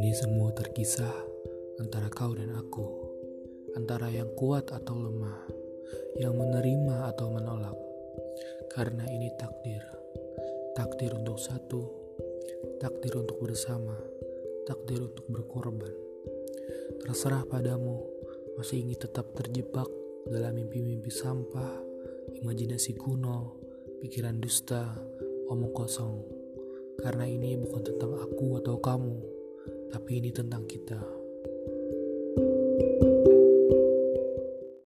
[0.00, 1.12] Ini semua terkisah
[1.76, 2.88] antara kau dan aku,
[3.76, 5.44] antara yang kuat atau lemah,
[6.16, 7.76] yang menerima atau menolak.
[8.72, 9.84] Karena ini takdir,
[10.72, 11.84] takdir untuk satu,
[12.80, 13.92] takdir untuk bersama,
[14.64, 15.92] takdir untuk berkorban.
[17.04, 18.00] Terserah padamu,
[18.56, 19.92] masih ingin tetap terjebak
[20.32, 21.76] dalam mimpi-mimpi sampah,
[22.40, 23.60] imajinasi kuno,
[24.00, 24.96] pikiran dusta,
[25.52, 26.24] omong kosong.
[27.04, 29.39] Karena ini bukan tentang aku atau kamu,
[29.90, 31.19] tapi ini tentang kita.